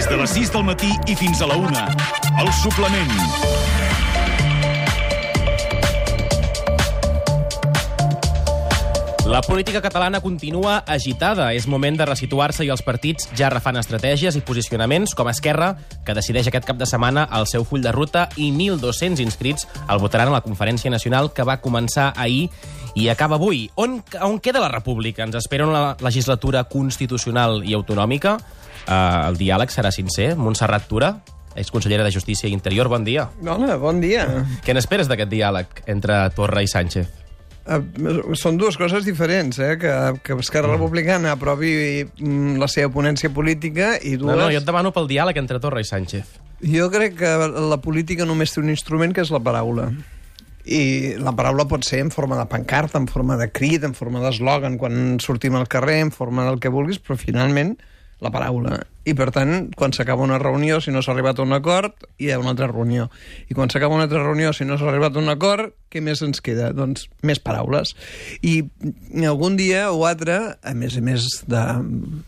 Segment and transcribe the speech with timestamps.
[0.00, 1.80] Des de les 6 del matí i fins a la 1.
[2.40, 3.10] El suplement.
[9.28, 11.50] La política catalana continua agitada.
[11.52, 15.74] És moment de resituar-se i els partits ja refan estratègies i posicionaments, com Esquerra,
[16.06, 20.00] que decideix aquest cap de setmana el seu full de ruta i 1.200 inscrits el
[20.00, 22.48] votaran a la Conferència Nacional que va començar ahir
[22.96, 23.66] i acaba avui.
[23.76, 25.28] On, on queda la república?
[25.28, 28.38] Ens espera una legislatura constitucional i autonòmica?
[28.90, 30.32] Uh, el diàleg serà sincer?
[30.34, 31.12] Montserrat Tura,
[31.54, 33.28] exconsellera de Justícia i Interior, bon dia.
[33.46, 34.24] Hola, bon dia.
[34.66, 37.06] Què n'esperes d'aquest diàleg entre Torra i Sánchez?
[37.70, 39.76] Uh, són dues coses diferents, eh?
[39.78, 39.92] Que,
[40.26, 44.32] que Esquerra Republicana aprovi mm, la seva ponència política i dues...
[44.32, 46.34] No, no, jo et demano pel diàleg entre Torra i Sánchez.
[46.66, 47.30] Jo crec que
[47.70, 49.86] la política només té un instrument, que és la paraula.
[50.66, 54.18] I la paraula pot ser en forma de pancarta, en forma de crit, en forma
[54.26, 57.76] d'eslògan, quan sortim al carrer, en forma del que vulguis, però finalment
[58.20, 58.78] la paraula.
[59.08, 62.28] I, per tant, quan s'acaba una reunió, si no s'ha arribat a un acord, hi
[62.30, 63.08] ha una altra reunió.
[63.48, 66.20] I quan s'acaba una altra reunió, si no s'ha arribat a un acord, què més
[66.22, 66.68] ens queda?
[66.76, 67.94] Doncs més paraules.
[68.44, 68.60] I
[69.24, 71.64] algun dia o altre, a més a més de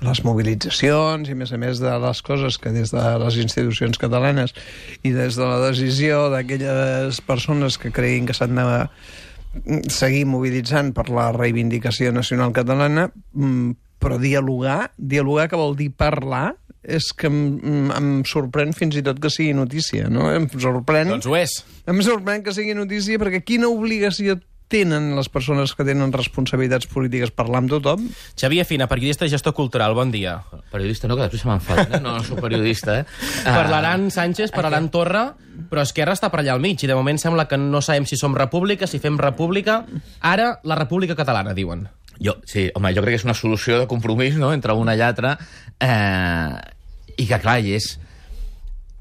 [0.02, 4.00] les mobilitzacions i a més a més de les coses que des de les institucions
[4.00, 4.56] catalanes
[5.04, 8.66] i des de la decisió d'aquelles persones que creguin que s'han de
[9.92, 16.50] seguir mobilitzant per la reivindicació nacional catalana, mm, però dialogar, dialogar que vol dir parlar,
[16.82, 20.26] és que em, em sorprèn fins i tot que sigui notícia, no?
[20.34, 21.12] Em sorprèn...
[21.14, 21.60] Doncs ho és.
[21.86, 24.40] Em sorprèn que sigui notícia perquè quina obligació
[24.72, 28.06] tenen les persones que tenen responsabilitats polítiques parlar amb tothom?
[28.40, 30.38] Xavier Fina, periodista i gestor cultural, bon dia.
[30.72, 31.86] Periodista no, que després se m'enfada.
[31.86, 32.00] Eh?
[32.00, 33.06] No, no soc periodista, eh?
[33.44, 35.26] Parlaran Sánchez, parlaran Torra,
[35.70, 38.16] però Esquerra està per allà al mig, i de moment sembla que no sabem si
[38.18, 39.82] som república, si fem república.
[40.24, 41.84] Ara, la república catalana, diuen.
[42.22, 45.00] Jo, sí, home, jo crec que és una solució de compromís, no?, entre una i
[45.00, 45.34] l'altra,
[45.82, 46.54] eh,
[47.18, 47.88] i que, clar, i és,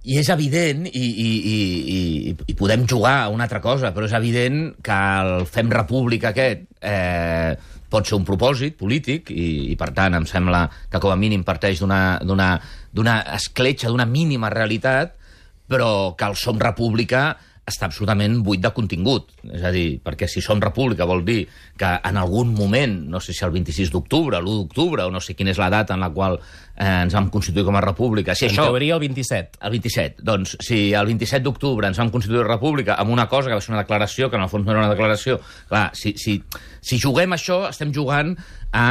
[0.09, 1.58] i és evident, i, i, i,
[1.94, 6.31] i, i podem jugar a una altra cosa, però és evident que el fem república
[6.31, 7.54] aquest eh,
[7.92, 11.45] pot ser un propòsit polític, i, i per tant em sembla que com a mínim
[11.45, 15.14] parteix d'una escletxa, d'una mínima realitat,
[15.71, 17.36] però que el som república
[17.67, 19.30] està absolutament buit de contingut.
[19.45, 21.44] És a dir, perquè si som república vol dir
[21.77, 25.36] que en algun moment, no sé si el 26 d'octubre, l'1 d'octubre, o no sé
[25.38, 28.36] quina és la data en la qual eh, ens vam constituir com a república...
[28.36, 29.61] Si en això, teoria el 27.
[29.61, 30.26] El 27.
[30.26, 33.76] Doncs si el 27 d'octubre ens vam constituir república amb una cosa que va ser
[33.76, 35.38] una declaració, que en el fons no era una declaració,
[35.70, 36.39] clar, si, si,
[36.82, 38.33] si juguem això, estem jugant
[38.72, 38.88] a,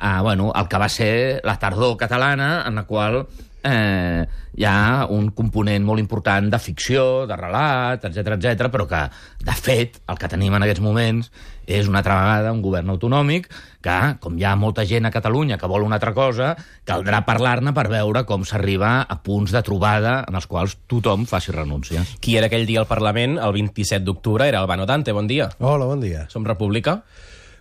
[0.00, 1.12] a bueno, el que va ser
[1.44, 3.26] la tardor catalana, en la qual
[3.64, 4.24] eh,
[4.58, 9.04] hi ha un component molt important de ficció, de relat, etc etc, però que,
[9.44, 11.30] de fet, el que tenim en aquests moments
[11.68, 13.46] és una altra vegada un govern autonòmic
[13.84, 16.54] que, com hi ha molta gent a Catalunya que vol una altra cosa,
[16.88, 21.52] caldrà parlar-ne per veure com s'arriba a punts de trobada en els quals tothom faci
[21.54, 22.16] renúncies.
[22.24, 25.12] Qui era aquell dia al Parlament, el 27 d'octubre, era Albano Dante.
[25.12, 25.50] Bon dia.
[25.60, 26.26] Hola, bon dia.
[26.32, 27.02] Som república?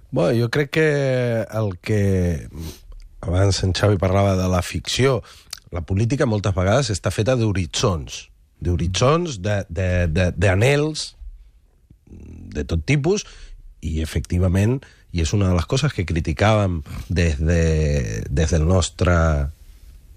[0.10, 0.90] Bueno, jo crec que
[1.52, 2.48] el que...
[3.28, 5.20] Abans en Xavi parlava de la ficció.
[5.74, 8.28] La política moltes vegades està feta d'horitzons.
[8.64, 11.04] D'horitzons, d'anels,
[12.08, 13.26] de, de tot tipus,
[13.86, 14.80] i efectivament,
[15.14, 16.80] i és una de les coses que criticàvem
[17.10, 19.16] des, de, des del nostre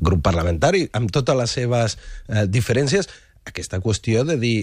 [0.00, 3.08] grup parlamentari, amb totes les seves eh, diferències,
[3.46, 4.56] aquesta qüestió de dir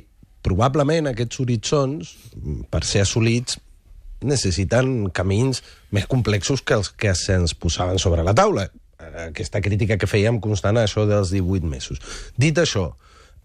[0.45, 2.15] probablement aquests horitzons,
[2.71, 3.59] per ser assolits,
[4.25, 5.61] necessiten camins
[5.93, 8.65] més complexos que els que se'ns posaven sobre la taula.
[9.25, 12.01] Aquesta crítica que fèiem constant a això dels 18 mesos.
[12.37, 12.91] Dit això,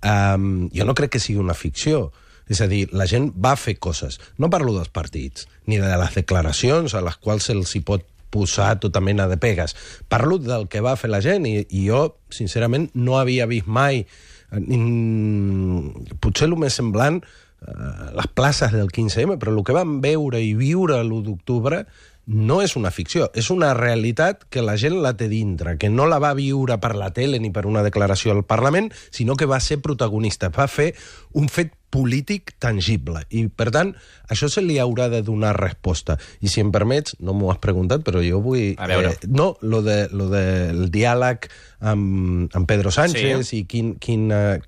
[0.02, 2.10] um, jo no crec que sigui una ficció.
[2.50, 4.18] És a dir, la gent va fer coses.
[4.36, 8.80] No parlo dels partits, ni de les declaracions a les quals se'ls hi pot posar
[8.80, 9.76] tota mena de pegues.
[10.08, 14.02] Parlo del que va fer la gent i, i jo, sincerament, no havia vist mai
[14.50, 20.40] mm, potser el més semblant eh, les places del 15M, però el que vam veure
[20.40, 21.84] i viure l'1 d'octubre
[22.26, 26.06] no és una ficció, és una realitat que la gent la té dintre, que no
[26.06, 29.58] la va viure per la tele ni per una declaració al Parlament, sinó que va
[29.60, 30.92] ser protagonista, va fer
[31.34, 33.26] un fet polític tangible.
[33.28, 33.92] I, per tant,
[34.32, 36.16] això se li haurà de donar resposta.
[36.40, 38.72] I, si em permets, no m'ho has preguntat, però jo vull...
[38.80, 39.12] A veure.
[39.12, 43.60] Eh, no, lo, de, lo del diàleg amb, amb Pedro Sánchez Sí.
[43.60, 44.62] i quin, quina,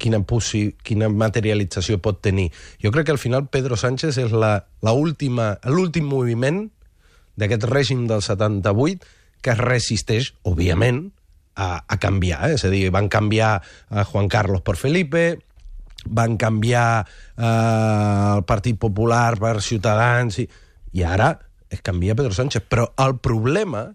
[0.00, 2.48] quina, possi, quina materialització pot tenir.
[2.82, 6.64] Jo crec que al final Pedro Sánchez és la, la última, l'últim moviment
[7.36, 9.06] d'aquest règim del 78
[9.44, 11.04] que es resisteix, òbviament,
[11.56, 12.50] a, a canviar.
[12.50, 12.56] Eh?
[12.56, 13.56] És a dir, van canviar
[13.88, 15.26] a Juan Carlos per Felipe,
[16.06, 20.48] van canviar eh, el Partit Popular per Ciutadans, i,
[20.96, 21.32] i ara
[21.72, 22.66] es canvia Pedro Sánchez.
[22.68, 23.88] Però el problema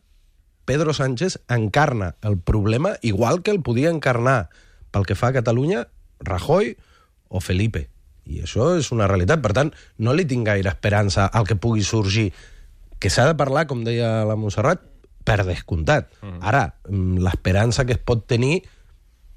[0.66, 4.50] Pedro Sánchez encarna el problema igual que el podia encarnar
[4.92, 5.88] pel que fa a Catalunya
[6.20, 6.76] Rajoy
[7.30, 7.88] o Felipe.
[8.30, 9.42] I això és una realitat.
[9.42, 12.30] Per tant, no li tinc gaire esperança al que pugui sorgir.
[13.02, 14.86] Que s'ha de parlar, com deia la Montserrat,
[15.26, 16.12] per descomptat.
[16.22, 16.40] Mm.
[16.46, 18.62] Ara, mm, l'esperança que es pot tenir,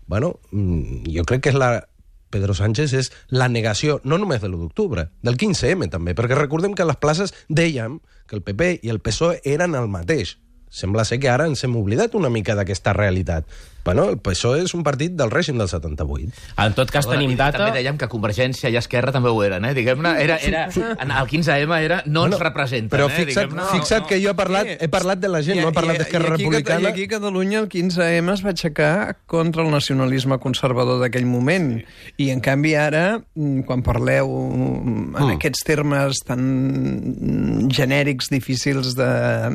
[0.07, 1.89] bueno, mm, jo crec que és la,
[2.35, 6.75] Pedro Sánchez és la negació, no només de l'1 d'octubre, del 15M també, perquè recordem
[6.75, 10.39] que a les places dèiem que el PP i el PSOE eren el mateix.
[10.75, 13.47] Sembla ser que ara ens hem oblidat una mica d'aquesta realitat.
[13.85, 16.33] Bueno, el PSOE és un partit del règim del 78.
[16.57, 17.59] En tot cas, Perdona, tenim i data...
[17.61, 19.75] També dèiem que Convergència i Esquerra també ho eren, eh?
[19.77, 23.19] Diguem-ne, era, era, el 15M era no ens representen, Però eh?
[23.19, 23.67] fixa't, Diguem-ne.
[23.75, 26.33] fixa't que jo he parlat, he parlat de la gent, no he parlat d'Esquerra I
[26.33, 26.89] aquí- Republicana.
[26.89, 28.93] I aquí a Catalunya el 15M es va aixecar
[29.27, 31.83] contra el nacionalisme conservador d'aquell moment.
[32.17, 38.95] I en canvi ara, mm, quan parleu mm, en aquests termes tan mm, genèrics, difícils
[38.97, 39.11] de,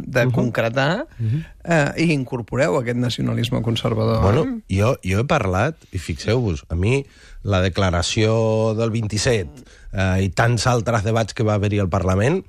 [0.06, 4.19] de concretar, eh, i incorporeu aquest nacionalisme conservador.
[4.22, 7.04] Bueno, jo, jo he parlat, i fixeu-vos, a mi
[7.48, 9.64] la declaració del 27
[9.94, 12.42] eh, i tants altres debats que va haver-hi al Parlament,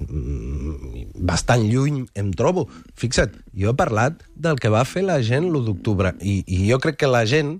[0.00, 2.66] mm, bastant lluny em trobo.
[2.98, 6.80] Fixa't, jo he parlat del que va fer la gent l'1 d'octubre, i, i jo
[6.82, 7.58] crec que la gent,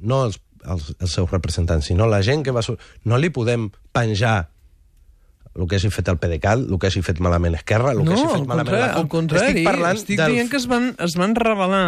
[0.00, 2.64] no els, els, els seus representants, sinó la gent que va...
[3.08, 4.50] No li podem penjar
[5.54, 8.16] el que hagi fet el PDeCAT, el que hagi fet malament Esquerra, el que no,
[8.16, 9.10] hagi al fet malament la al CUP.
[9.12, 9.52] contrari.
[9.52, 10.34] Estic parlant estic del...
[10.34, 11.84] dient que es van, es van rebel·lar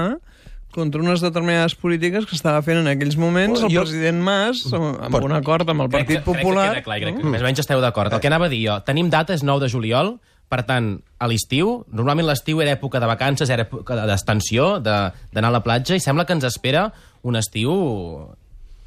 [0.76, 5.00] contra unes determinades polítiques que estava fent en aquells moments el Jo- president Mas amb,
[5.08, 6.70] amb Pot- un acord amb el Partit Popular.
[6.76, 8.12] Crec que queda clar, crec que més o menys esteu d'acord.
[8.12, 10.18] El que anava a dir jo, tenim data, és 9 de juliol,
[10.52, 15.48] per tant, a l'estiu, normalment l'estiu era època de vacances, era època d'extensió, de- d'anar
[15.50, 16.92] a la platja, i sembla que ens espera
[17.26, 17.72] un estiu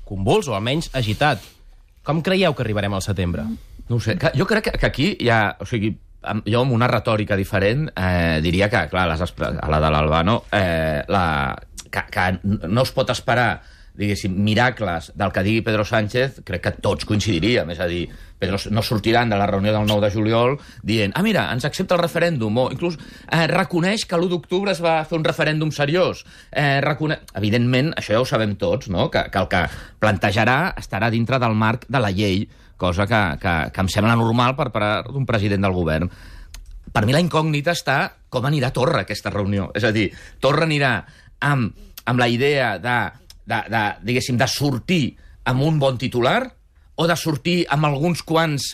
[0.06, 1.42] convuls, o almenys agitat.
[2.06, 3.44] Com creieu que arribarem al setembre?
[3.90, 4.16] No ho sé.
[4.18, 5.58] Que- Jo crec que, que aquí hi ha...
[5.60, 5.92] O sigui,
[6.46, 11.04] jo amb una retòrica diferent eh, diria que, clar, les, a la de l'Albano, eh,
[11.08, 11.56] la,
[11.92, 13.52] que, que no es pot esperar
[14.00, 17.70] diguéssim, miracles del que digui Pedro Sánchez, crec que tots coincidiríem.
[17.74, 18.06] És a dir,
[18.40, 20.56] Pedro no sortiran de la reunió del 9 de juliol
[20.88, 24.80] dient ah, mira, ens accepta el referèndum, o inclús eh, reconeix que l'1 d'octubre es
[24.84, 26.24] va fer un referèndum seriós.
[26.52, 27.20] Eh, recone...
[27.36, 29.10] Evidentment, això ja ho sabem tots, no?
[29.12, 29.66] que, que el que
[30.00, 32.46] plantejarà estarà dintre del marc de la llei,
[32.80, 36.08] cosa que, que, que em sembla normal per part d'un president del govern.
[36.90, 38.02] Per mi la incògnita està
[38.32, 39.68] com anirà Torra aquesta reunió.
[39.76, 40.08] És a dir,
[40.42, 40.94] Torra anirà
[41.46, 41.76] amb,
[42.06, 43.00] amb la idea de,
[43.46, 45.04] de, de, diguéssim, de sortir
[45.50, 46.44] amb un bon titular
[47.00, 48.74] o de sortir amb alguns quants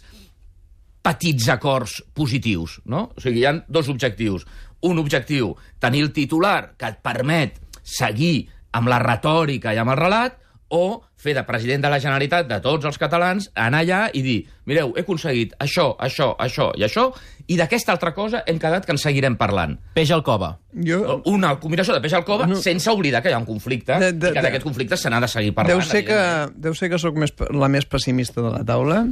[1.06, 3.12] petits acords positius, no?
[3.14, 4.48] O sigui, hi ha dos objectius.
[4.86, 10.02] Un objectiu, tenir el titular que et permet seguir amb la retòrica i amb el
[10.02, 10.40] relat,
[10.74, 14.38] o fer de president de la Generalitat de tots els catalans, anar allà i dir,
[14.70, 17.10] mireu, he aconseguit això, això, això i això,
[17.50, 19.76] i d'aquesta altra cosa hem quedat que en seguirem parlant.
[19.98, 20.54] Peix al cova.
[20.86, 22.56] Jo, Una combinació de peix al cova, No.
[22.62, 25.20] sense oblidar que hi ha un conflicte, De- de, i que d'aquest conflicte se n'ha
[25.22, 25.76] de seguir parlant.
[25.78, 26.20] deu ser que,
[26.56, 29.06] deu ser que sóc més, la més pessimista de la taula,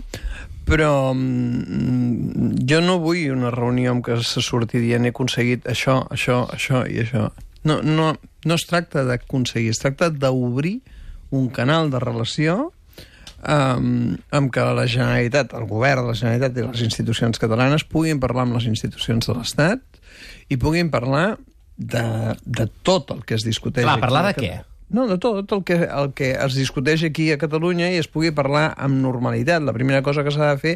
[0.66, 6.02] però mm, jo no vull una reunió en què se surti dient he aconseguit això,
[6.14, 7.30] això, això i això.
[7.64, 8.14] No, no,
[8.46, 10.82] no es tracta d'aconseguir, es tracta d'obrir
[11.34, 12.58] un canal de relació
[13.42, 18.22] um, amb què la Generalitat, el govern de la Generalitat i les institucions catalanes puguin
[18.24, 19.82] parlar amb les institucions de l'Estat
[20.54, 21.34] i puguin parlar
[21.78, 22.06] de,
[22.46, 23.88] de tot el que es discuteix.
[23.88, 24.54] Clar, parlar de què?
[24.94, 28.30] No, de tot el que, el que es discuteix aquí a Catalunya i es pugui
[28.36, 29.64] parlar amb normalitat.
[29.66, 30.74] La primera cosa que s'ha de fer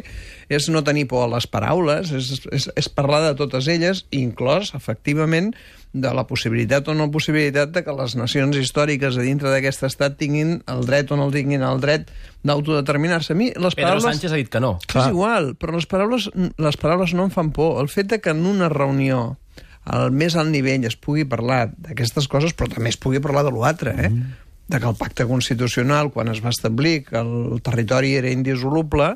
[0.50, 4.74] és no tenir por a les paraules, és, és, és parlar de totes elles, inclòs,
[4.74, 5.52] efectivament,
[5.92, 10.18] de la possibilitat o no possibilitat de que les nacions històriques a dintre d'aquest estat
[10.20, 12.10] tinguin el dret o no el tinguin el dret
[12.44, 13.32] d'autodeterminar-se.
[13.32, 14.08] A mi les Pedro paraules...
[14.10, 14.76] Sánchez ha dit que no.
[14.82, 17.78] És igual, però les paraules, les paraules no em fan por.
[17.82, 19.38] El fet de que en una reunió
[19.88, 23.54] al més alt nivell es pugui parlar d'aquestes coses, però també es pugui parlar de
[23.54, 24.12] l'altre, eh?
[24.12, 24.36] Mm.
[24.68, 29.14] De que el pacte constitucional, quan es va establir que el territori era indissoluble,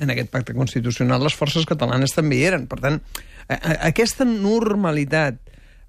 [0.00, 2.64] en aquest pacte constitucional les forces catalanes també hi eren.
[2.70, 3.02] Per tant,
[3.46, 5.42] a, a, aquesta normalitat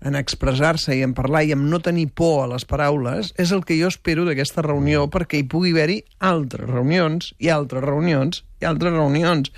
[0.06, 3.64] en expressar-se i en parlar i en no tenir por a les paraules és el
[3.66, 8.68] que jo espero d'aquesta reunió perquè hi pugui haver-hi altres reunions i altres reunions i
[8.68, 9.52] altres reunions.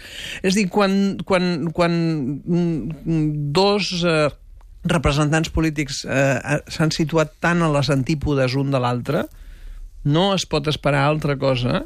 [0.44, 1.98] És a dir, quan, quan, quan
[2.46, 4.30] mm, dos eh,
[4.92, 9.26] representants polítics eh, eh, s'han situat tant a les antípodes un de l'altre,
[10.08, 11.86] no es pot esperar altra cosa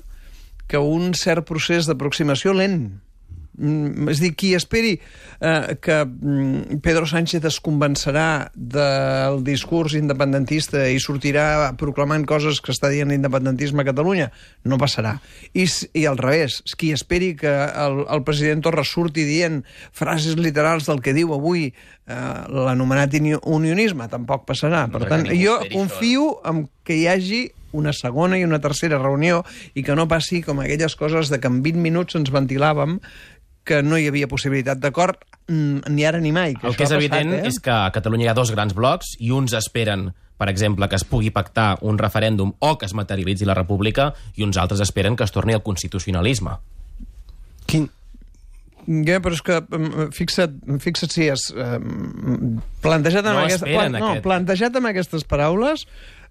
[0.72, 2.86] que un cert procés d'aproximació lent.
[3.58, 10.86] Mm, És dir, qui esperi eh, que mm, Pedro Sánchez es convencerà del discurs independentista
[10.88, 14.30] i sortirà proclamant coses que està dient l'independentisme a Catalunya,
[14.64, 15.18] no passarà.
[15.54, 15.66] I,
[16.00, 21.02] i al revés, qui esperi que el, el president Torra surti dient frases literals del
[21.04, 24.86] que diu avui eh, l'anomenat uni- unionisme, tampoc passarà.
[24.92, 27.42] Per tant, jo això, confio en que hi hagi
[27.76, 29.44] una segona i una tercera reunió
[29.80, 32.98] i que no passi com aquelles coses de que en 20 minuts ens ventilàvem
[33.72, 36.58] que no hi havia possibilitat d'acord mm, ni ara ni mai.
[36.60, 37.54] Que El que és ha evident passat, eh?
[37.54, 40.12] és que a Catalunya hi ha dos grans blocs i uns esperen
[40.42, 44.42] per exemple, que es pugui pactar un referèndum o que es materialitzi la república i
[44.42, 46.56] uns altres esperen que es torni al constitucionalisme.
[47.70, 47.86] Quin,
[49.06, 51.76] Ja, però és que mm, fixa't, fixa't si és eh,
[52.82, 54.24] plantejat amb, No aquesta, no, aquest.
[54.26, 55.86] plantejat amb aquestes paraules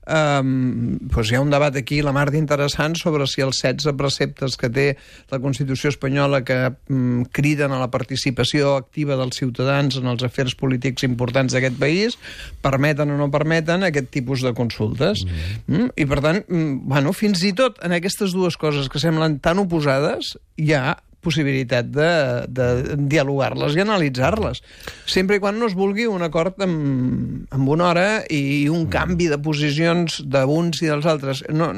[0.06, 4.56] um, doncs hi ha un debat aquí la mar d'interessant sobre si els 16 preceptes
[4.60, 4.86] que té
[5.32, 6.58] la Constitució espanyola que
[6.90, 12.18] um, criden a la participació activa dels ciutadans en els afers polítics importants d'aquest país
[12.64, 15.24] permeten o no permeten aquest tipus de consultes.
[15.26, 15.76] Mm.
[15.76, 15.92] Mm?
[15.96, 19.60] I per tant, mm, bueno, fins i tot en aquestes dues coses que semblen tan
[19.62, 22.10] oposades hi ha possibilitat de,
[22.48, 22.68] de
[23.10, 24.62] dialogar-les i analitzar-les.
[25.10, 29.30] Sempre i quan no es vulgui un acord amb, amb una hora i un canvi
[29.32, 31.44] de posicions d'uns i dels altres.
[31.52, 31.72] No,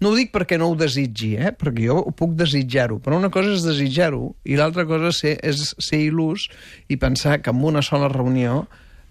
[0.00, 1.54] no ho dic perquè no ho desitgi, eh?
[1.56, 5.34] perquè jo ho puc desitjar-ho, però una cosa és desitjar-ho i l'altra cosa és ser,
[5.44, 6.48] és ser il·lús
[6.88, 8.64] i pensar que amb una sola reunió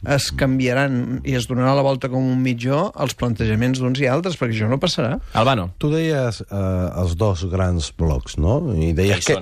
[0.08, 4.38] es canviaran i es donarà la volta com un mitjó els plantejaments d'uns i altres,
[4.40, 5.18] perquè això no passarà.
[5.38, 6.60] Albano, tu deies eh,
[7.04, 8.62] els dos grans blocs, no?
[8.74, 9.40] I deies hi que...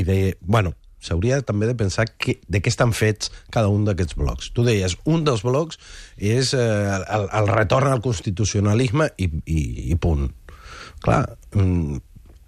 [0.00, 4.16] I deia, bueno, s'hauria també de pensar que, de què estan fets cada un d'aquests
[4.20, 4.50] blocs.
[4.56, 5.80] Tu deies, un dels blocs
[6.16, 10.28] és eh, el, el retorn al constitucionalisme i, i, i punt.
[11.04, 11.22] Clar,
[11.56, 12.00] mm,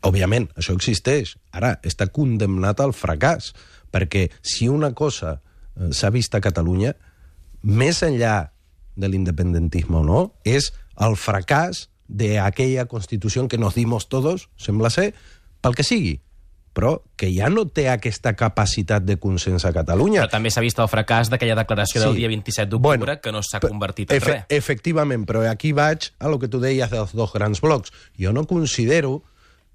[0.08, 1.36] òbviament, això existeix.
[1.56, 3.52] Ara, està condemnat al fracàs,
[3.92, 6.92] perquè si una cosa eh, s'ha vist a Catalunya,
[7.62, 8.36] més enllà
[8.98, 15.14] de l'independentisme o no, és el fracàs d'aquella constitució que nos dimos todos, sembla ser,
[15.64, 16.18] pel que sigui
[16.72, 20.22] però que ja no té aquesta capacitat de consens a Catalunya.
[20.22, 22.18] però també s'ha vist el fracàs d'aquella declaració del Sí.
[22.18, 24.44] dia 27 d'octubre Bueno, que no s'ha convertit en efe- res.
[24.48, 27.92] Efectivament, però aquí vaig a lo que tu deies dels dos grans blocs.
[28.18, 29.22] Jo no considero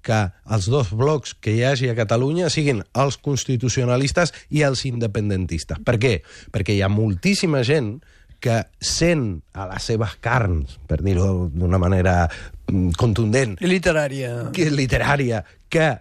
[0.02, 5.78] que els dos blocs que hi hagi a Catalunya siguin els constitucionalistes i els independentistes.
[5.84, 6.22] Per què?
[6.54, 8.00] Perquè hi ha moltíssima gent
[8.40, 12.28] que sent a les seves carns, per dir-ho d'una manera
[12.68, 14.52] mm, contundent, Literària.
[14.52, 15.98] que literària, que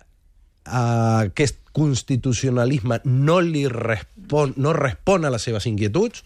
[0.67, 6.23] uh, aquest constitucionalisme no li respon, no respon a les seves inquietuds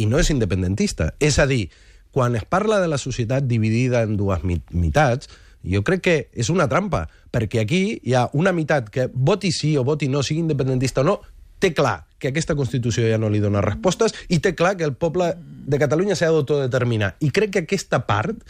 [0.00, 1.12] i no és independentista.
[1.20, 1.68] És a dir,
[2.10, 5.28] quan es parla de la societat dividida en dues mi- mitats,
[5.60, 9.76] jo crec que és una trampa, perquè aquí hi ha una meitat que voti sí
[9.76, 11.18] o voti no, sigui independentista o no,
[11.60, 14.94] té clar que aquesta Constitució ja no li dona respostes i té clar que el
[14.96, 17.14] poble de Catalunya s'ha d'autodeterminar.
[17.20, 18.40] I crec que aquesta part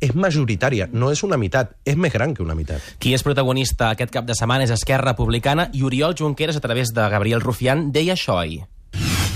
[0.00, 2.82] és majoritària, no és una meitat, és més gran que una meitat.
[2.98, 6.94] Qui és protagonista aquest cap de setmana és Esquerra Republicana i Oriol Junqueras, a través
[6.96, 8.64] de Gabriel Rufián, deia això ahir.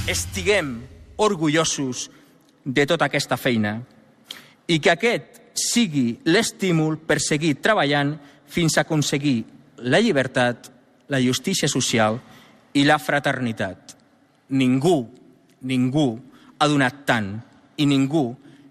[0.07, 0.83] estiguem
[1.17, 2.11] orgullosos
[2.65, 3.79] de tota aquesta feina
[4.69, 9.45] i que aquest sigui l'estímul per seguir treballant fins a aconseguir
[9.79, 10.69] la llibertat,
[11.09, 12.19] la justícia social
[12.75, 13.95] i la fraternitat.
[14.51, 15.09] Ningú,
[15.63, 16.09] ningú
[16.59, 17.31] ha donat tant
[17.77, 18.27] i ningú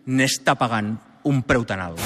[0.05, 0.93] n'està pagant
[1.23, 1.99] un preu tan alt.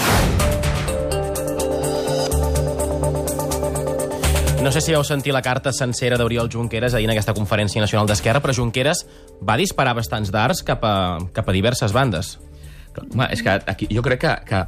[4.61, 8.09] No sé si vau sentir la carta sencera d'Oriol Junqueras ahir en aquesta conferència nacional
[8.09, 9.05] d'Esquerra, però Junqueras
[9.45, 10.95] va disparar bastants darts cap a,
[11.33, 12.33] cap a diverses bandes.
[12.97, 14.63] Home, és que aquí, jo crec que, que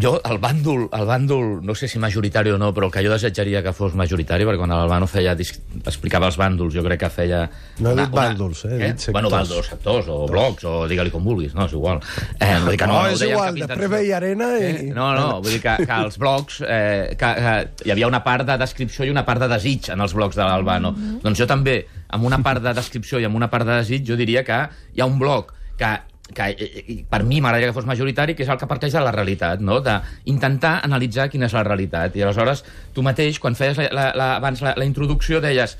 [0.00, 3.10] jo, el bàndol, el bàndol, no sé si majoritari o no, però el que jo
[3.12, 7.40] desitjaria que fos majoritari, perquè quan l'Albano feia, explicava els bàndols, jo crec que feia...
[7.82, 9.14] No he dit bàndols, eh, dit sectors.
[9.16, 12.02] Bueno, bàndols, sectors, o blocs, o digue-li com vulguis, no, és igual.
[12.38, 14.66] Eh, vull dir que no, No, és igual, després veia arena i...
[14.70, 14.90] Eh?
[14.96, 16.60] No, no, vull dir que, que els blocs...
[16.64, 17.56] Eh, que, que
[17.88, 20.44] hi havia una part de descripció i una part de desig en els blocs de
[20.46, 20.94] l'Albano.
[21.24, 21.80] Doncs jo també,
[22.14, 24.62] amb una part de descripció i amb una part de desig, jo diria que
[24.94, 25.90] hi ha un bloc que
[26.34, 29.14] que eh, per mi m'agradaria que fos majoritari, que és el que parteix de la
[29.14, 29.80] realitat, no?
[29.84, 32.16] d'intentar analitzar quina és la realitat.
[32.16, 35.76] I aleshores, tu mateix, quan feies la, la, la, abans la, la introducció, deies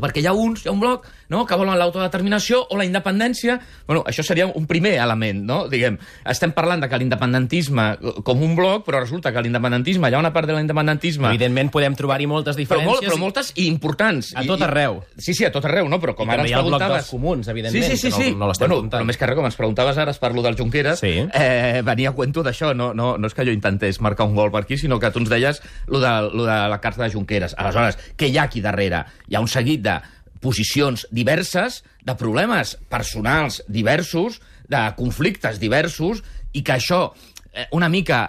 [0.00, 1.46] perquè hi ha uns, hi ha un bloc no?
[1.48, 3.56] que volen l'autodeterminació o la independència.
[3.88, 5.62] Bueno, això seria un primer element, no?
[5.72, 5.96] Diguem,
[6.28, 7.86] estem parlant de que l'independentisme
[8.22, 11.28] com un bloc, però resulta que l'independentisme, hi ha una part de l'independentisme...
[11.32, 13.08] Evidentment podem trobar-hi moltes Però, molt, diferències.
[13.08, 14.32] però moltes i importants.
[14.36, 15.00] A I- tot i- arreu.
[15.16, 15.98] Sí, sí, a tot arreu, no?
[16.02, 16.96] Però com I ara ens bloc preguntaves...
[17.02, 18.10] dels comuns, evidentment, Sí, sí, sí.
[18.10, 18.36] que no- sí.
[18.42, 19.00] no l'estem bueno, comptant.
[19.02, 21.14] Però més que res, com ens preguntaves ara, es parlo del Junqueras, Sí.
[21.32, 22.74] eh, venia a cuento d'això.
[22.76, 25.18] No, no, no és que jo intentés marcar un gol per aquí, sinó que tu
[25.22, 27.54] ens deies lo de, lo de la carta de Junqueras.
[27.58, 29.04] Aleshores, què hi ha aquí darrere?
[29.28, 29.98] Hi ha un seguit de
[30.42, 36.22] posicions diverses, de problemes personals diversos, de conflictes diversos,
[36.52, 37.06] i que això,
[37.52, 38.24] eh, una mica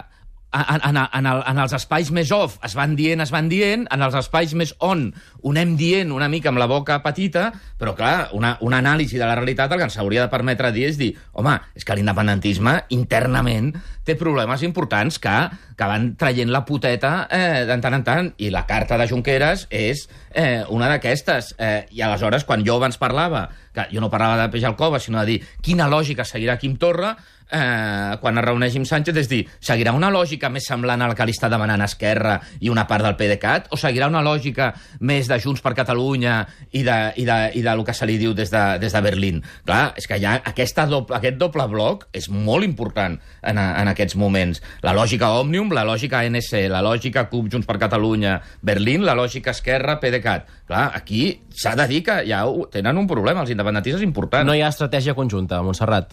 [0.54, 3.86] en, en, en, el, en els espais més off es van dient, es van dient,
[3.90, 5.08] en els espais més on
[5.42, 7.48] ho anem dient una mica amb la boca petita,
[7.80, 10.86] però clar, una, una anàlisi de la realitat el que ens hauria de permetre dir
[10.90, 13.72] és dir, home, és que l'independentisme internament
[14.06, 15.34] té problemes importants que,
[15.76, 19.66] que van traient la puteta eh, de tant en tant, i la carta de Junqueras
[19.74, 21.54] és eh, una d'aquestes.
[21.58, 25.02] Eh, I aleshores, quan jo abans parlava, que jo no parlava de peix al cova,
[25.02, 27.16] sinó de dir quina lògica seguirà Quim Torra,
[27.50, 31.16] eh, quan es reuneix amb Sánchez, és dir, seguirà una lògica més semblant a la
[31.18, 35.28] que li està demanant Esquerra i una part del PDeCAT, o seguirà una lògica més
[35.30, 36.40] de Junts per Catalunya
[36.72, 39.04] i de, i de, i de lo que se li diu des de, des de
[39.04, 39.42] Berlín?
[39.66, 44.18] Clar, és que ja aquesta doble, aquest doble bloc és molt important en, en aquests
[44.20, 44.62] moments.
[44.84, 49.50] La lògica Òmnium, la lògica ANC, la lògica CUP, Junts per Catalunya, Berlín, la lògica
[49.54, 50.50] Esquerra, PDeCAT.
[50.66, 54.46] Clar, aquí s'ha de dir que ja tenen un problema, els independentistes important.
[54.46, 56.12] No hi ha estratègia conjunta, Montserrat,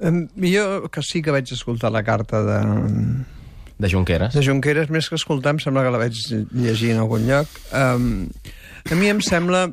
[0.00, 2.58] Em, Jo, que sí que vaig escoltar la carta de,
[3.78, 4.34] de Junqueras.
[4.34, 6.18] de Junqueras, més que escoltar, em sembla que la vaig
[6.52, 7.46] llegir en algun lloc.
[7.72, 8.26] Um,
[8.90, 9.68] a mi em sembla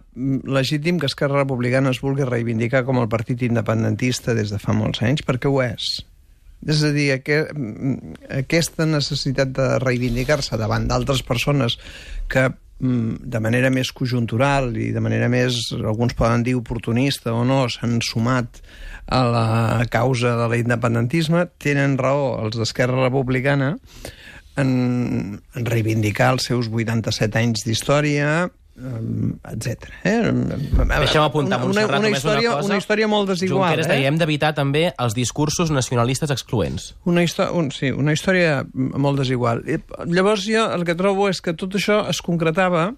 [0.45, 5.01] legítim que Esquerra Republicana es vulgui reivindicar com el partit independentista des de fa molts
[5.01, 6.05] anys, perquè ho és.
[6.70, 7.39] És a dir, aqu
[8.38, 11.77] aquesta necessitat de reivindicar-se davant d'altres persones
[12.30, 17.44] que mm, de manera més conjuntural i de manera més, alguns poden dir oportunista o
[17.48, 18.62] no, s'han sumat
[19.12, 23.74] a la causa de l'independentisme, tenen raó els d'Esquerra Republicana
[24.62, 24.72] en,
[25.56, 29.90] en reivindicar els seus 87 anys d'història, etc.
[30.04, 30.16] Eh?
[30.32, 32.70] Deixa'm apuntar, una, una, Montserrat, una, història, una cosa.
[32.70, 33.68] una història molt desigual.
[33.68, 33.96] Junqueras eh?
[33.96, 36.92] deia, hem d'evitar també els discursos nacionalistes excloents.
[37.06, 39.63] Una, història, un, sí, una història molt desigual.
[39.68, 42.92] I, llavors jo el que trobo és que tot això es concretava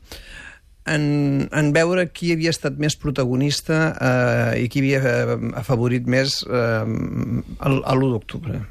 [0.85, 6.41] en, en veure qui havia estat més protagonista eh, i qui havia eh, afavorit més
[6.47, 8.65] eh, l'1 d'octubre.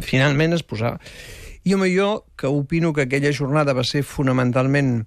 [0.00, 0.98] Finalment es posava...
[1.62, 5.04] I home, jo, que opino que aquella jornada va ser fonamentalment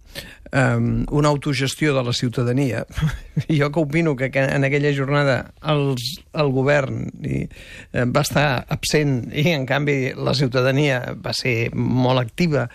[0.52, 2.86] eh, una autogestió de la ciutadania,
[3.50, 7.48] jo que opino que que en aquella jornada els, el govern i,
[7.92, 12.68] eh, va estar absent i, en canvi, la ciutadania va ser molt activa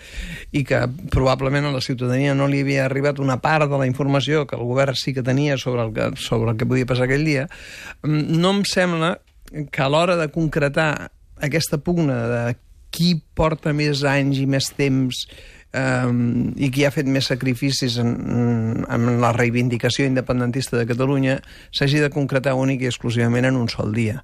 [0.51, 4.43] i que probablement a la ciutadania no li havia arribat una part de la informació
[4.45, 7.23] que el govern sí que tenia sobre el que, sobre el que podia passar aquell
[7.23, 7.47] dia,
[8.03, 9.21] mm, no em sembla
[9.71, 12.41] que a l'hora de concretar aquesta pugna de
[12.91, 15.25] qui porta més anys i més temps
[15.73, 18.13] um, i qui ha fet més sacrificis en,
[18.89, 21.37] en la reivindicació independentista de Catalunya
[21.75, 24.23] s'hagi de concretar únic i exclusivament en un sol dia.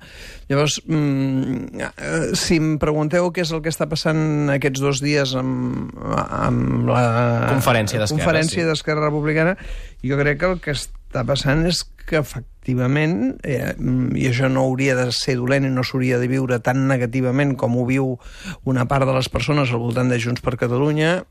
[0.49, 5.35] Llavors, mm, eh, si em pregunteu què és el que està passant aquests dos dies
[5.37, 5.93] amb,
[6.25, 7.05] amb la
[7.53, 9.05] Conferència d'Esquerra, sí.
[9.05, 9.57] Republicana,
[10.05, 13.73] jo crec que el que està passant és que efectivament, eh,
[14.13, 17.77] i això no hauria de ser dolent i no s'hauria de viure tan negativament com
[17.77, 18.19] ho viu
[18.63, 21.25] una part de les persones al voltant de Junts per Catalunya,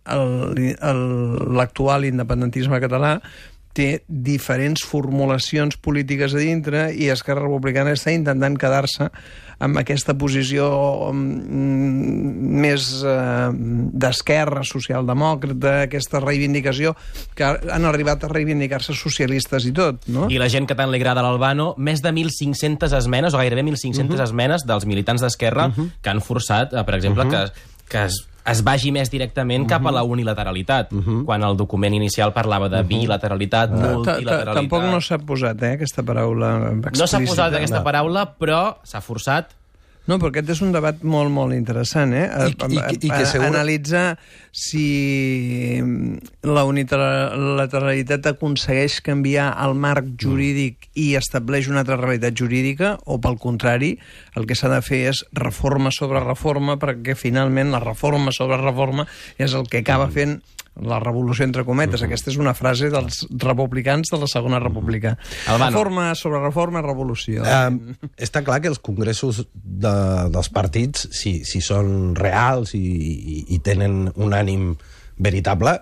[1.60, 3.20] l'actual independentisme català
[3.74, 9.10] té diferents formulacions polítiques a dintre i Esquerra Republicana està intentant quedar-se
[9.64, 10.66] amb aquesta posició
[11.12, 13.48] mm, més eh,
[14.04, 16.94] d'esquerra socialdemòcrata, aquesta reivindicació
[17.38, 20.28] que han arribat a reivindicar-se socialistes i tot, no?
[20.30, 24.26] I la gent que tant li agrada l'Albano, més de 1.500 esmenes, o gairebé 1.500
[24.28, 27.46] esmenes dels militants d'Esquerra que han forçat, eh, per exemple, que,
[27.90, 30.90] que es, es vagi més directament cap a la unilateralitat,
[31.24, 34.54] quan el document inicial parlava de bilateralitat, Ta- ta- multilateralitat...
[34.54, 36.98] Tampoc no s'ha posat, eh, aquesta paraula explícita.
[37.00, 39.54] No s'ha posat aquesta paraula, però s'ha forçat
[40.06, 42.26] No, però aquest és un debat molt, molt interessant, eh?
[42.68, 44.18] I- i- i que segur- Analitzar
[44.52, 45.78] si
[46.44, 53.38] la unilateralitat aconsegueix canviar el marc jurídic i estableix una altra realitat jurídica, o pel
[53.40, 53.94] contrari,
[54.36, 59.06] el que s'ha de fer és reforma sobre reforma, perquè finalment la reforma sobre reforma
[59.38, 60.40] és el que acaba fent
[60.82, 62.02] la revolució entre cometes.
[62.02, 65.14] Aquesta és una frase dels republicans de la Segona República.
[65.46, 65.70] Albano.
[65.70, 67.44] Reforma sobre reforma, revolució.
[67.46, 69.94] Um, està clar que els congressos de,
[70.34, 74.72] dels partits, si, si són reals i, i, i tenen un ànim
[75.22, 75.78] veritable,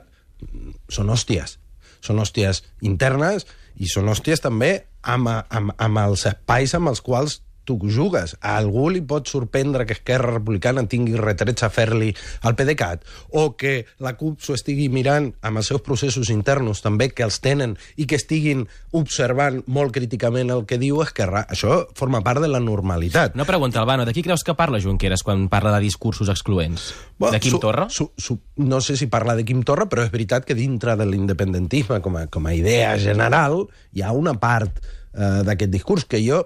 [0.93, 1.57] són hòsties.
[2.03, 3.47] Són hòsties internes
[3.81, 8.37] i són hòsties també amb, amb, amb els espais amb els quals tu jugues.
[8.41, 13.05] A algú li pot sorprendre que Esquerra Republicana tingui retrets a fer-li al PDeCAT
[13.39, 17.41] o que la CUP s'ho estigui mirant amb els seus processos internos també que els
[17.45, 18.67] tenen i que estiguin
[18.99, 21.45] observant molt críticament el que diu Esquerra.
[21.51, 23.37] Això forma part de la normalitat.
[23.39, 24.07] Una pregunta, Albano.
[24.07, 26.93] De qui creus que parla Junqueras quan parla de discursos excloents?
[27.19, 27.87] de Quim su, Torra?
[27.89, 31.07] Su, su, no sé si parla de Quim Torra, però és veritat que dintre de
[31.07, 36.23] l'independentisme com, a, com a idea general hi ha una part eh, d'aquest discurs que
[36.25, 36.43] jo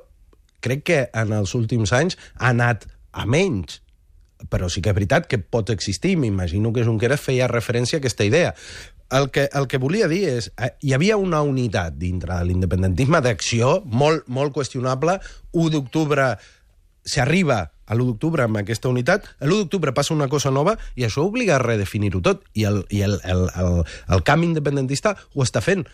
[0.67, 3.81] crec que en els últims anys ha anat a menys
[4.51, 6.17] però sí que és veritat que pot existir.
[6.21, 8.55] M'imagino que Junqueras feia referència a aquesta idea.
[9.17, 13.23] El que, el que volia dir és, eh, hi havia una unitat dintre de l'independentisme
[13.23, 15.21] d'acció molt, molt qüestionable.
[15.53, 16.35] 1 d'octubre
[17.07, 21.07] s'arriba a l'1 d'octubre amb aquesta unitat, a l'1 d'octubre passa una cosa nova i
[21.07, 22.43] això obliga a redefinir-ho tot.
[22.55, 25.87] I el, i el, el, el, el camp independentista ho està fent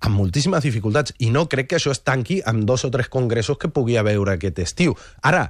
[0.00, 3.58] amb moltíssimes dificultats i no crec que això es tanqui amb dos o tres congressos
[3.58, 4.94] que pugui haver aquest estiu.
[5.22, 5.48] Ara,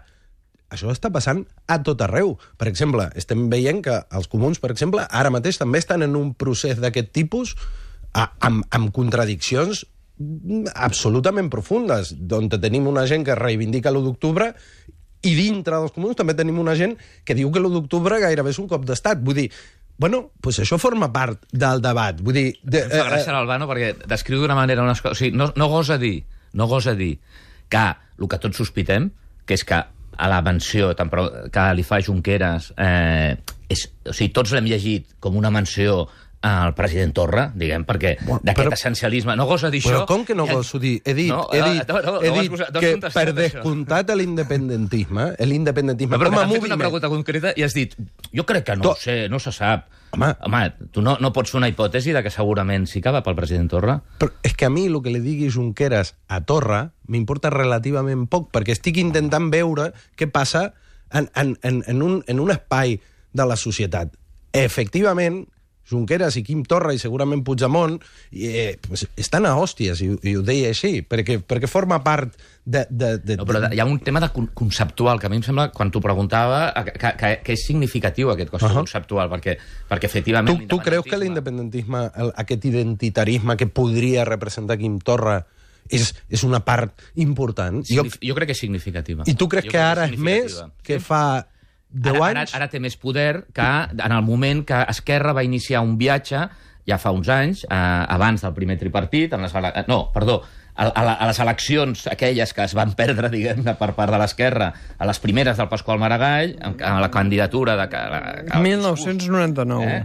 [0.68, 2.37] això està passant a tot arreu.
[2.61, 6.34] Per exemple, estem veient que els comuns, per exemple, ara mateix també estan en un
[6.34, 7.54] procés d'aquest tipus
[8.12, 9.84] a, amb, amb contradiccions
[10.74, 14.52] absolutament profundes, on tenim una gent que reivindica l'1 d'octubre
[15.22, 18.58] i dintre dels comuns també tenim una gent que diu que l'1 d'octubre gairebé és
[18.62, 19.22] un cop d'estat.
[19.22, 19.48] Vull dir,
[19.98, 22.20] Bueno, pues això forma part del debat.
[22.22, 22.48] Vull dir...
[22.62, 25.16] De, Em fa gràcia l'Albano perquè descriu d'una manera unes coses...
[25.16, 26.22] O sigui, no, no gosa dir,
[26.54, 27.16] no gosa dir
[27.68, 27.84] que
[28.18, 29.11] el que tots sospitem,
[29.44, 29.78] que és que
[30.18, 33.34] a la menció que li fa Junqueras, eh,
[33.70, 36.04] és, o sigui, tots l'hem llegit com una menció
[36.48, 39.37] al president Torra, diguem, perquè Bueno, d'aquest però- essencialisme...
[39.37, 40.06] No gosa dir Però això...
[40.08, 40.96] com que no goso dir?
[41.04, 44.11] He dit, No, he dit, no, no, he no has dit no que per descomptat
[44.16, 46.80] l'independentisme, l'independentisme No, però com a fet una moviment...
[46.80, 47.94] pregunta concreta i has dit,
[48.34, 49.87] jo crec que no To- sé, no se sap.
[50.16, 50.30] Home.
[50.40, 53.37] Home tu no, no pots fer una hipòtesi de que segurament sí que va pel
[53.37, 53.98] president Torra?
[54.18, 58.48] Però és que a mi el que li digui Junqueras a Torra m'importa relativament poc,
[58.54, 60.70] perquè estic intentant veure què passa
[61.12, 62.96] en, en, en, en, un, en un espai
[63.37, 64.16] de la societat.
[64.56, 65.42] Efectivament,
[65.88, 67.96] Junqueras i Quim Torra i segurament Puigdemont
[68.33, 72.85] eh, pues, estan a hòsties, i, i ho deia així, perquè, perquè forma part de...
[72.90, 75.44] de, de No, però hi ha un tema de con- conceptual que a mi em
[75.46, 78.74] sembla, quan t'ho preguntava, que, que, que és significatiu aquest qüestió uh.
[78.77, 78.85] -huh.
[78.85, 80.66] conceptual, perquè, perquè efectivament...
[80.66, 85.40] Tu, tu creus que l'independentisme, aquest identitarisme que podria representar Quim Torra
[85.88, 87.83] és, és una part important?
[87.88, 89.24] Jo, Jo, jo crec que és significativa.
[89.27, 91.46] I tu creus Jo que crec ara és més que fa
[91.90, 92.55] 10 ara, ara, anys?
[92.55, 93.66] ara té més poder que
[94.05, 96.42] en el moment que Esquerra va iniciar un viatge,
[96.88, 97.74] ja fa uns anys, eh,
[98.09, 99.53] abans del primer tripartit, en les,
[99.88, 100.42] no, perdó,
[100.79, 104.20] a, a, la- a les eleccions aquelles que es van perdre, diguem-ne, per part de
[104.20, 107.88] l'Esquerra, a les primeres del Pasqual Maragall, amb, amb la candidatura de...
[107.88, 108.05] Que,
[108.53, 109.90] que, 1999.
[109.96, 110.05] Eh?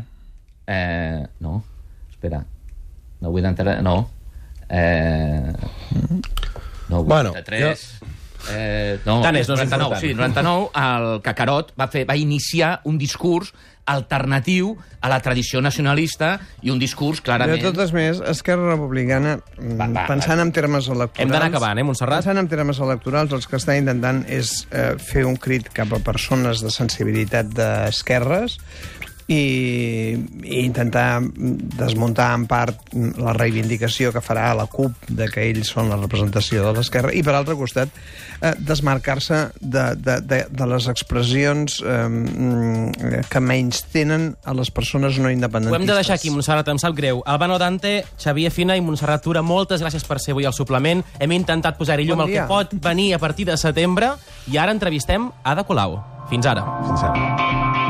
[0.68, 1.64] Eh, no,
[2.10, 2.44] espera.
[3.22, 3.82] No vull entrar...
[3.84, 4.10] No.
[4.70, 5.54] Eh,
[6.90, 8.00] no, Bueno, 83...
[8.52, 10.02] Eh, no, Tant és, no és 99, important.
[10.02, 13.54] sí, 99, el Cacarot va, fer, va iniciar un discurs
[13.86, 17.60] alternatiu a la tradició nacionalista i un discurs De clarament...
[17.64, 21.20] totes maneres, Esquerra Republicana, mm, Va, va, pensant en termes electorals...
[21.26, 22.24] Hem d'anar acabant, eh, Montserrat?
[22.24, 26.00] Pensant en termes electorals, els que estan intentant és eh, fer un crit cap a
[26.04, 28.60] persones de sensibilitat d'esquerres
[29.28, 35.70] i, i intentar desmuntar en part la reivindicació que farà la CUP de que ells
[35.74, 37.90] són la representació de l'esquerra i, per altre costat,
[38.42, 45.18] eh, desmarcar-se de, de, de, de les expressions eh, que menys tenen a les persones
[45.20, 45.80] no Ho independentistes.
[45.82, 47.24] hem de deixar aquí, Montserrat, em sap greu.
[47.26, 51.04] Albano Dante, Xavier Fina i Montserrat Tura, moltes gràcies per ser avui al suplement.
[51.20, 52.48] Hem intentat posar-hi llum Bon al que dia.
[52.48, 54.14] pot venir a partir de setembre
[54.52, 56.02] i ara entrevistem Ada Colau.
[56.30, 56.64] Fins ara.
[56.88, 57.83] Fins ara.